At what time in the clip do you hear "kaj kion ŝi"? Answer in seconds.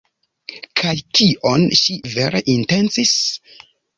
0.79-1.99